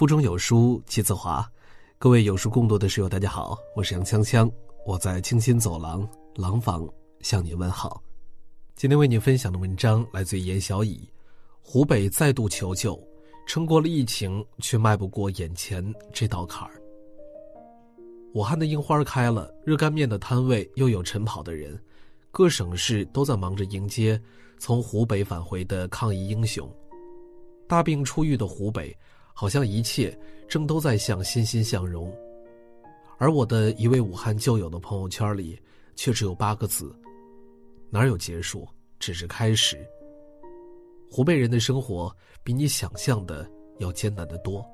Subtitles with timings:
[0.00, 1.46] 腹中有书气自华，
[1.98, 4.50] 各位有书共读的室友，大家好，我是杨锵锵，
[4.86, 6.88] 我在清新走廊廊坊
[7.20, 8.02] 向你问好。
[8.74, 11.06] 今天为你分享的文章来自于严小乙，
[11.60, 12.98] 湖北再度求救，
[13.46, 16.80] 撑过了疫情，却迈不过眼前这道坎儿。
[18.32, 21.78] 武汉的樱花开了，热干面的摊位又有晨跑的人，
[22.30, 24.18] 各省市都在忙着迎接
[24.58, 26.66] 从湖北返回的抗疫英雄。
[27.68, 28.96] 大病初愈的湖北。
[29.32, 32.12] 好像一切正都在向欣欣向荣，
[33.18, 35.58] 而我的一位武汉旧友的朋友圈里，
[35.94, 36.94] 却只有八个字：
[37.88, 38.66] 哪有结束，
[38.98, 39.78] 只是开始。
[41.10, 44.64] 湖北人的生活比你想象的要艰难得多。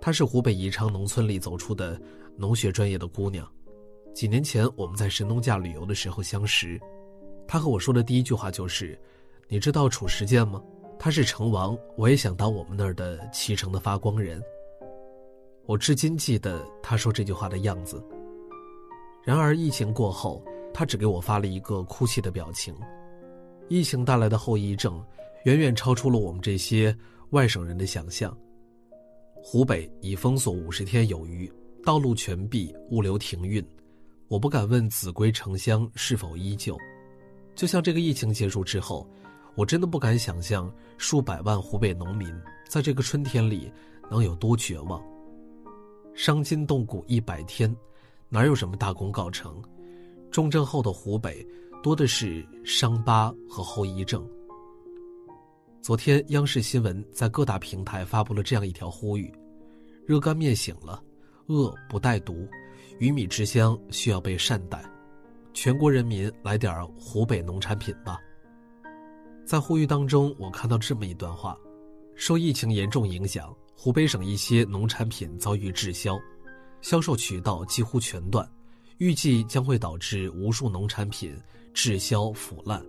[0.00, 2.00] 她是湖北宜昌农村里走出的
[2.36, 3.50] 农学专业的姑娘，
[4.14, 6.78] 几年前我们在神农架旅游的时候相识，
[7.48, 8.98] 她和我说的第一句话就是
[9.48, 10.62] ：“你知道褚时健吗？”
[10.98, 14.42] 他是成王，我也想当我们那儿的脐橙的发光人。
[15.66, 18.02] 我至今记得他说这句话的样子。
[19.22, 22.74] 然而疫情过后，他只给我发了一个哭泣的表情。
[23.68, 25.04] 疫情带来的后遗症，
[25.44, 26.96] 远远超出了我们这些
[27.30, 28.36] 外省人的想象。
[29.42, 31.52] 湖北已封锁五十天有余，
[31.84, 33.64] 道路全闭，物流停运。
[34.28, 36.76] 我不敢问子归城乡是否依旧。
[37.54, 39.08] 就像这个疫情结束之后。
[39.56, 42.32] 我真的不敢想象，数百万湖北农民
[42.68, 43.72] 在这个春天里
[44.10, 45.02] 能有多绝望。
[46.14, 47.74] 伤筋动骨一百天，
[48.28, 49.60] 哪有什么大功告成？
[50.30, 51.46] 重症后的湖北，
[51.82, 54.28] 多的是伤疤和后遗症。
[55.80, 59.32] 昨天，央视新闻在各大平台发布了这样一条呼吁：
[60.04, 61.02] 热干面醒了，
[61.46, 62.46] 饿不带毒，
[62.98, 64.84] 鱼米之乡需要被善待，
[65.54, 68.18] 全国人民来点湖北农产品吧。
[69.46, 71.56] 在呼吁当中，我看到这么一段话：
[72.16, 76.18] 受疫情严重影响，湖北省一些农产品遭遇滞销，
[76.80, 78.44] 销售渠道几乎全断，
[78.98, 81.32] 预计将会导致无数农产品
[81.72, 82.84] 滞销腐烂，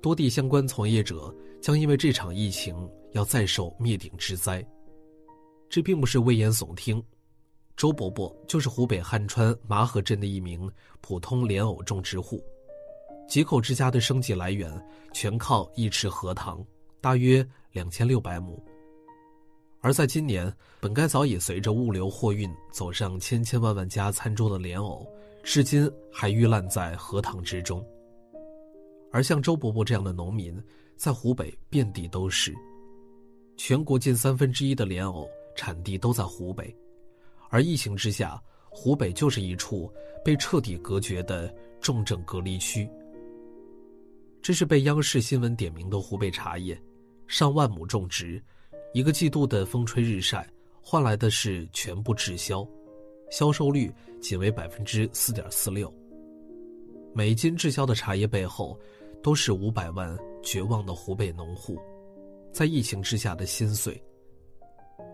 [0.00, 4.64] 多地相关从业者将因为这场疫情要再受灭顶之灾。
[5.68, 7.02] 这并不是危言耸听，
[7.76, 10.70] 周伯伯就是湖北汉川麻河镇的一名
[11.00, 12.40] 普通莲藕种植户。
[13.30, 14.68] 几口之家的生计来源
[15.12, 16.60] 全靠一池荷塘，
[17.00, 18.60] 大约两千六百亩。
[19.80, 25.06] 而在今年，本该早已随着物流货运走上千千万万家餐桌的莲藕，
[25.44, 27.86] 至今还遇烂在荷塘之中。
[29.12, 30.60] 而像周伯伯这样的农民，
[30.96, 32.52] 在湖北遍地都是。
[33.56, 35.24] 全国近三分之一的莲藕
[35.54, 36.76] 产地都在湖北，
[37.48, 39.88] 而疫情之下，湖北就是一处
[40.24, 42.90] 被彻底隔绝的重症隔离区。
[44.42, 46.80] 这是被央视新闻点名的湖北茶叶，
[47.26, 48.42] 上万亩种植，
[48.94, 50.48] 一个季度的风吹日晒，
[50.80, 52.66] 换来的是全部滞销，
[53.30, 55.92] 销售率仅为百分之四点四六。
[57.12, 58.78] 每斤滞销的茶叶背后，
[59.22, 61.78] 都是五百万绝望的湖北农户，
[62.50, 64.02] 在疫情之下的心碎。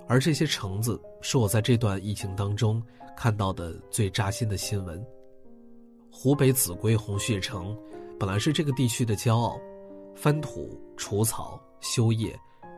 [0.06, 2.81] 而这些橙子，是我在这段疫情当中
[3.16, 5.04] 看到的最扎心的新闻。
[6.12, 7.76] 湖北秭归红血橙。
[8.19, 9.60] 本来是这个地区的骄傲，
[10.15, 12.34] 翻土、除草、修叶、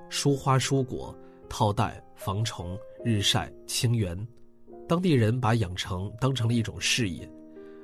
[0.09, 1.17] 疏花疏果、
[1.49, 4.19] 套袋、防虫、日晒、清源，
[4.89, 7.31] 当地人把养成当成了一种事业。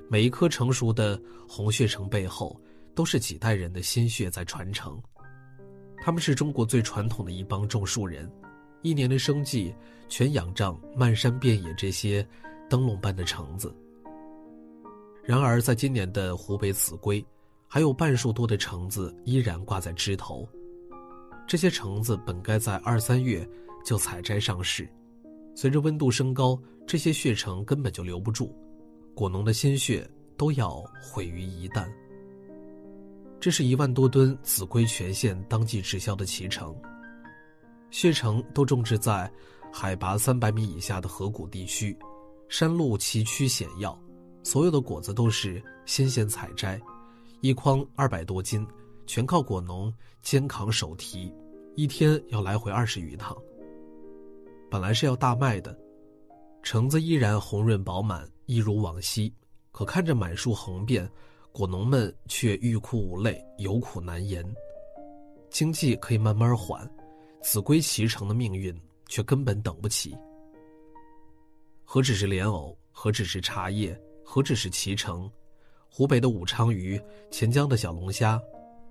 [0.09, 2.61] 每一颗成熟的红血橙背后，
[2.93, 5.01] 都是几代人的心血在传承。
[6.03, 8.29] 他们是中国最传统的一帮种树人，
[8.83, 9.73] 一年的生计
[10.09, 12.27] 全仰仗漫山遍野这些
[12.69, 13.73] 灯笼般的橙子。
[15.23, 17.25] 然而，在今年的湖北秭归。
[17.75, 20.49] 还有半数多的橙子依然挂在枝头，
[21.45, 23.45] 这些橙子本该在二三月
[23.85, 24.89] 就采摘上市，
[25.57, 28.55] 随着温度升高，这些血橙根本就留不住，
[29.13, 31.85] 果农的心血都要毁于一旦。
[33.41, 36.73] 这是一万多吨秭归全县当季滞销的脐橙，
[37.91, 39.29] 血橙都种植在
[39.73, 41.99] 海拔三百米以下的河谷地区，
[42.49, 44.01] 山路崎岖险要，
[44.45, 46.81] 所有的果子都是新鲜采摘。
[47.45, 48.67] 一筐二百多斤，
[49.05, 49.93] 全靠果农
[50.23, 51.31] 肩扛手提，
[51.77, 53.37] 一天要来回二十余趟。
[54.71, 55.79] 本来是要大卖的，
[56.63, 59.31] 橙子依然红润饱满，一如往昔。
[59.73, 61.07] 可看着满树红遍，
[61.53, 64.43] 果农们却欲哭无泪，有苦难言。
[65.51, 66.91] 经济可以慢慢缓，
[67.43, 68.75] 秭归脐橙的命运
[69.07, 70.17] 却根本等不起。
[71.85, 73.95] 何止是莲藕，何止是茶叶，
[74.25, 75.31] 何止是脐橙？
[75.97, 77.01] 湖北的武昌鱼、
[77.31, 78.43] 潜江的小龙虾、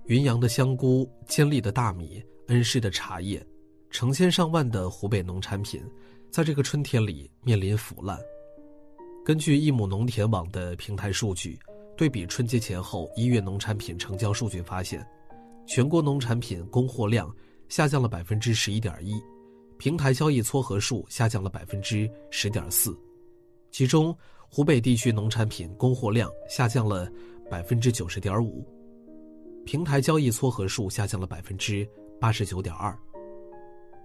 [0.05, 3.45] 云阳的香菇、监利的大米、恩施的茶叶，
[3.89, 5.83] 成千上万的湖北农产品，
[6.31, 8.17] 在这个春天里面临腐烂。
[9.25, 11.59] 根据一亩农田网的平台数据，
[11.97, 15.05] 对比春节前后一月农产品成交数据，发现，
[15.67, 17.29] 全国农产品供货量
[17.67, 19.21] 下降了百分之十一点一，
[19.77, 22.97] 平台交易撮合数下降了百分之十点四，
[23.71, 24.17] 其中
[24.55, 27.11] 湖北地区农产品供货量下降了
[27.49, 28.63] 百分之九十点五，
[29.65, 31.89] 平台交易撮合数下降了百分之
[32.21, 32.95] 八十九点二，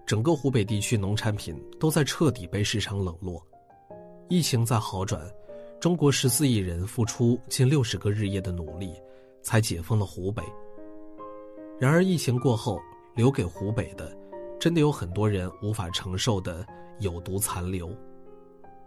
[0.07, 3.47] 整个湖北地区农产品都在彻底被市场冷落。
[4.31, 5.21] 疫情在好转，
[5.79, 8.95] 中国十四亿人付出近六十个日夜的努力，
[9.43, 10.43] 才解封了湖北。
[11.79, 12.81] 然而，疫情过后，
[13.15, 14.17] 留给湖北的，
[14.59, 16.67] 真的有很多人无法承受的
[17.01, 17.95] 有毒残留。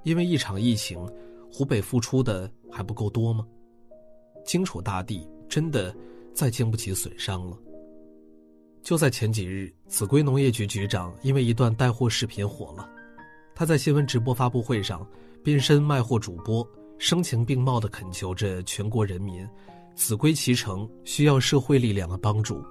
[0.04, 1.08] 因为一场疫情，
[1.52, 3.46] 湖北付出的还不够多吗？
[4.46, 5.94] 荆楚大地真的
[6.34, 7.58] 再经不起损伤了。
[8.82, 12.90] 就在前几日，秭归农业局局长因为一段带货视频火了，
[13.54, 15.06] 他在新闻直播发布会上。
[15.44, 16.64] 变身卖货主播，
[17.00, 19.44] 声情并茂地恳求着全国人民
[19.98, 22.64] ：“秭归其成，需要社会力量的帮助。”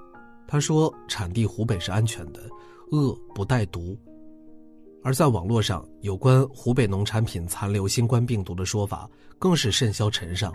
[0.46, 2.48] 他说：“产地湖北是安全的，
[2.92, 3.98] 恶不带毒。”
[5.02, 9.08] 而在网络上，有关湖北农产品残留新冠病毒的说法
[9.38, 10.52] 更是甚嚣尘上，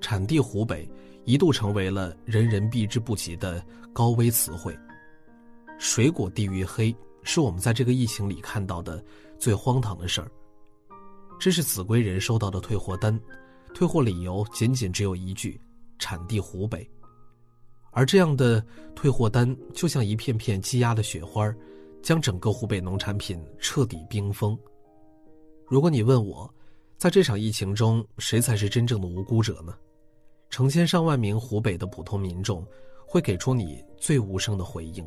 [0.00, 0.88] 产地湖北
[1.24, 4.76] 一度成为了人人避之不及的高危词汇。
[5.78, 6.94] 水果地域黑，
[7.24, 9.04] 是我们在这个疫情里看到的
[9.36, 10.30] 最荒唐的事儿。
[11.40, 13.18] 这是秭归人收到的退货单，
[13.74, 15.60] 退货理由仅仅只有一句：
[15.98, 16.88] 产地湖北。
[17.90, 18.64] 而这样的
[18.94, 21.52] 退货单就像一片片积压的雪花，
[22.02, 24.58] 将整个湖北农产品彻底冰封。
[25.66, 26.52] 如果你问我，
[26.98, 29.74] 在这场疫情中谁才是真正的无辜者呢？
[30.50, 32.66] 成千上万名湖北的普通民众
[33.06, 35.06] 会给出你最无声的回应。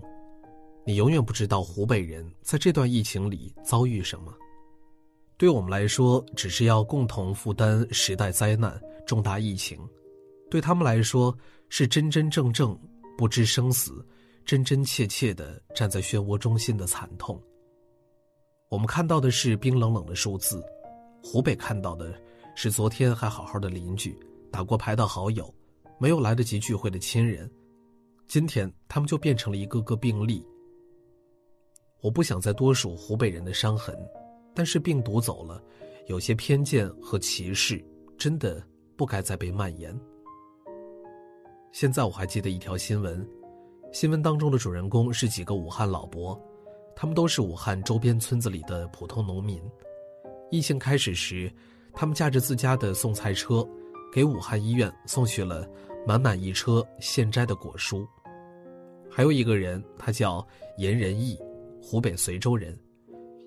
[0.84, 4.34] 你永远不知道湖北人在这段疫情里遭遇什么。
[5.38, 9.78] 对我们来说，只是要共同负担时代灾难、重大疫情；
[10.50, 11.36] 对他们来说，
[11.70, 12.78] 是真真正正
[13.18, 14.06] 不知生死、
[14.46, 17.42] 真真切切的站在漩涡中心的惨痛。
[18.70, 20.64] 我们看到的是冰冷冷的数字，
[21.24, 22.14] 湖北看到的
[22.56, 24.18] 是昨天还好好的邻居、
[24.52, 25.54] 打过牌的好友、
[26.00, 27.50] 没有来得及聚会的亲人，
[28.28, 30.46] 今天他们就变成了一个个病例。
[32.02, 33.98] 我不想再多数湖北人的伤痕。
[34.58, 35.62] 但是病毒走了，
[36.08, 37.86] 有些偏见和歧视
[38.18, 38.66] 真的
[38.96, 39.94] 不该再被蔓延。
[41.74, 43.28] 现在我还记得一条新闻，
[43.96, 46.38] 新闻当中的主人公是几个武汉老伯，
[46.98, 49.58] 他们都是武汉周边村子里的普通农民。
[50.52, 51.50] 疫情开始时，
[51.94, 53.66] 他们驾着自家的送菜车，
[54.12, 55.66] 给武汉医院送去了
[56.06, 58.06] 满满一车现摘的果蔬。
[59.10, 60.46] 还有一个人，他叫
[60.78, 61.40] 严仁义，
[61.82, 62.78] 湖北随州人。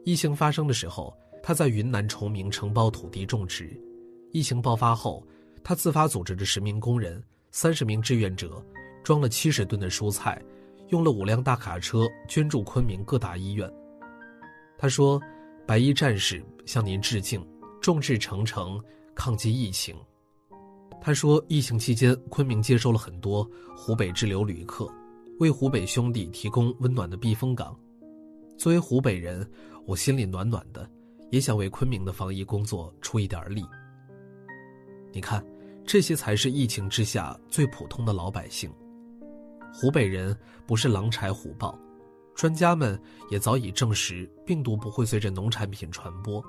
[0.07, 3.79] 疫情发生的时候，他在云南崇明承包土地种植。
[4.33, 5.23] 疫情爆发后，
[5.63, 8.65] 他自发组织着十名工人、三十名志愿者，
[9.03, 10.41] 装了七十吨的蔬菜，
[10.89, 13.71] 用了五辆大卡车捐助昆明各大医院。
[14.77, 15.21] 他说
[15.67, 17.45] ：“白衣战士向您致敬，
[17.81, 18.83] 众志成城
[19.15, 19.97] 抗击疫情。”
[21.01, 24.89] 他说：“疫情期间，昆明接收了很多湖北滞留旅客，
[25.41, 27.79] 为湖北兄弟提供温暖的避风港。
[28.57, 29.49] 作为湖北人。”
[29.89, 30.87] 我心里暖暖的，
[31.31, 33.65] 也想为昆明的防疫工作出一点力。
[35.15, 35.43] 你看，
[35.87, 38.71] 这些才是疫情之下最普通的老百姓。
[39.73, 41.79] 湖北人不是狼豺虎豹，
[42.35, 46.43] 专家们也早已证实，病毒不会随着农产品传播。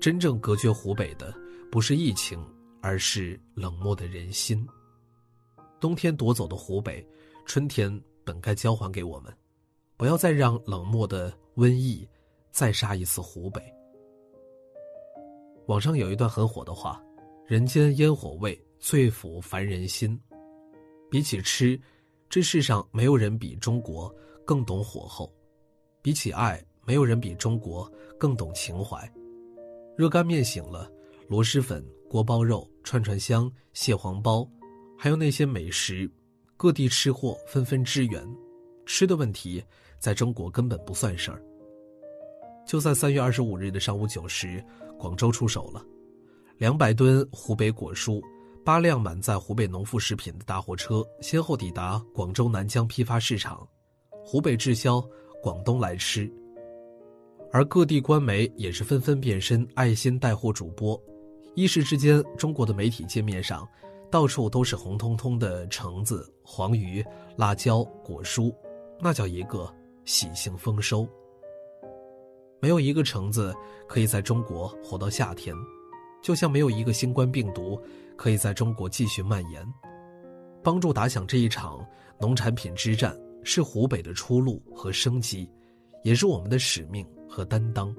[0.00, 1.34] 真正隔绝湖北的，
[1.70, 2.44] 不是疫情，
[2.80, 4.66] 而是冷漠的人心。
[5.80, 7.06] 冬天夺走的湖北，
[7.44, 9.32] 春天本该交还给我们。
[9.96, 12.08] 不要再让冷漠的瘟疫。
[12.52, 13.62] 再杀一次湖北。
[15.66, 17.00] 网上有一段很火的话
[17.46, 20.20] ：“人间烟火味，最抚凡人心。”
[21.08, 21.80] 比起吃，
[22.30, 24.14] 这世上没有人比中国
[24.46, 25.28] 更懂火候；
[26.00, 29.12] 比起爱，没有人比中国更懂情怀。
[29.96, 30.88] 热干面醒了，
[31.26, 34.48] 螺蛳粉、锅包肉、串串香、蟹黄包，
[34.96, 36.08] 还有那些美食，
[36.56, 38.24] 各地吃货纷纷支援。
[38.86, 39.60] 吃的问题，
[39.98, 41.42] 在中国根本不算事儿。
[42.64, 44.64] 就在三月二十五日的上午九时，
[44.96, 45.84] 广州出手了，
[46.58, 48.22] 两百吨湖北果蔬，
[48.70, 53.68] 八辆满载湖北农副食品的大货车先后抵达广州南江批发市场，
[54.24, 55.04] 湖北滞销，
[55.42, 56.32] 广东来吃。
[57.50, 60.96] 而各地官媒也是纷纷变身爱心带货主播，
[61.56, 63.68] 一时之间，中国的媒体界面上，
[64.08, 68.54] 到处都是红彤彤的橙子、黄鱼、辣椒、果蔬，
[69.00, 69.68] 那叫一个
[70.04, 71.04] 喜庆丰收。
[72.60, 73.52] 没有一个橙子
[73.88, 75.52] 可以在中国活到夏天，
[76.22, 77.76] 就像没有一个新冠病毒
[78.20, 79.66] 可以在中国继续蔓延。
[80.62, 81.82] 帮助打响这一场
[82.20, 85.50] 农产品之战，是湖北的出路和生机，
[86.04, 87.96] 也是我们的使命和担当。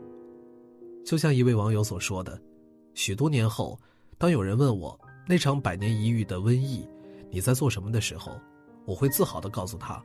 [1.04, 2.40] 就像一位网友所说的
[2.94, 3.76] ：“许多年后，
[4.20, 4.96] 当有人问我
[5.28, 6.88] 那场百年一遇的瘟疫
[7.32, 8.40] 你在做什么的时候，
[8.86, 10.00] 我会自豪地告诉他，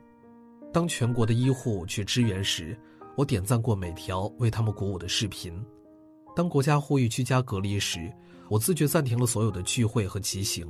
[0.72, 2.74] 当全国的医护去支援时。”
[3.16, 5.64] 我点赞过每条为他们鼓舞的视频。
[6.34, 8.12] 当国家呼吁居家隔离时，
[8.48, 10.66] 我自觉暂停了所有的聚会和骑行。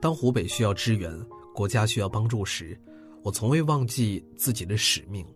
[0.00, 1.12] 当湖北需要支援，
[1.54, 2.78] 国家需要帮助时，
[3.22, 5.26] 我从未忘记自己的使命。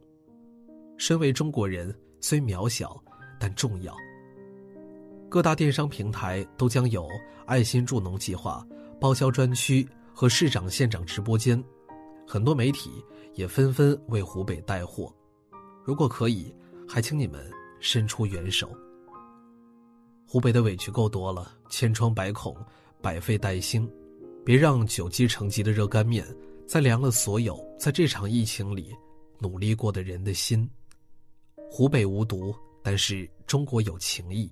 [0.96, 3.02] 身为中国人，虽渺小，
[3.38, 3.94] 但重要。
[5.28, 7.08] 各大电商平台都将有
[7.44, 8.64] 爱心助农计划、
[9.00, 11.62] 报销专区和市长、县长直播间，
[12.26, 15.12] 很多媒体也纷纷为湖北带货。
[15.82, 16.54] 如果可以，
[16.88, 18.70] 还请你们伸出援手。
[20.26, 22.56] 湖北的委屈够多了，千疮百孔，
[23.00, 23.88] 百废待兴，
[24.44, 26.26] 别让久积成疾的热干面
[26.66, 28.94] 再凉了所有在这场疫情里
[29.38, 30.68] 努力过的人的心。
[31.70, 34.50] 湖北无毒，但是中国有情谊。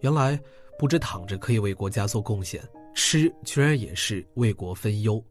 [0.00, 0.38] 原来
[0.78, 2.62] 不止躺着可以为国家做贡献，
[2.94, 5.22] 吃居然也是为国分忧。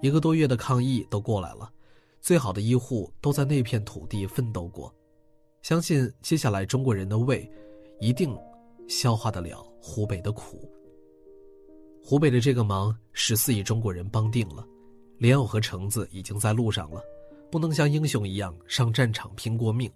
[0.00, 1.70] 一个多月的抗疫都过来了。
[2.22, 4.94] 最好的医护都在那片土地奋斗过，
[5.62, 7.50] 相信接下来中国人的胃
[8.00, 8.36] 一定
[8.88, 10.68] 消化得了湖北的苦。
[12.02, 14.66] 湖北的这个忙，十四亿中国人帮定了，
[15.18, 17.02] 莲藕和橙子已经在路上了，
[17.50, 19.90] 不能像英雄一样上战场拼过命，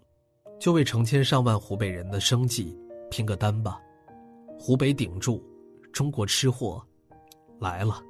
[0.61, 2.77] 就为成千上万湖北人的生计
[3.11, 3.81] 拼个单吧。
[4.61, 5.43] 湖北顶住，
[5.93, 6.81] 中国吃货
[7.59, 8.01] 来了。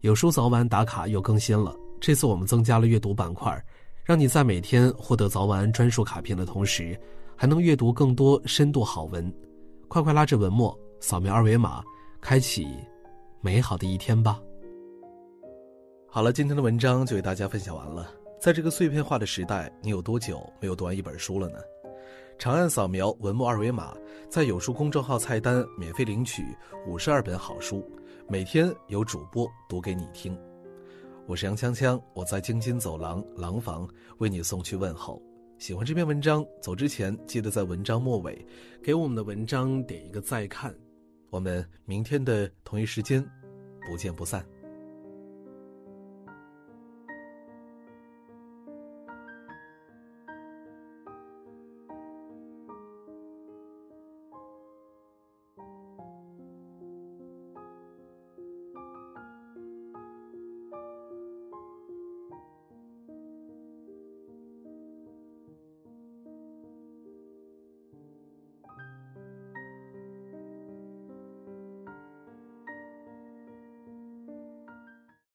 [0.00, 1.76] 有书早晚打卡又更新了。
[2.00, 3.60] 这次我们增加了阅读板块，
[4.04, 6.98] 让你在每天获得早晚专属卡片的同时，
[7.40, 9.32] 还能阅读更多深度好文。
[9.86, 11.84] 快快拉着文末，扫描二维码，
[12.20, 12.66] 开启
[13.40, 14.42] 美好的一天吧。
[16.08, 18.10] 好了，今天的文章就给大家分享完了。
[18.40, 21.60] 在这个碎片化的时代，你有多久没有读完一本书了呢？
[22.40, 23.96] 长按扫描文末二维码，
[24.28, 26.42] 在有书公众号菜单免费领取
[26.88, 27.88] 五十二本好书，
[28.26, 30.36] 每天有主播读给你听。
[31.24, 35.22] 我是杨锵锵，我在京津走廊廊坊为你送去问候。
[35.58, 38.46] 喜欢这篇文章，走之前记得在文章末尾
[38.80, 40.72] 给我们的文章点一个再看。
[41.30, 43.20] 我们明天的同一时间
[43.90, 44.46] 不见不散。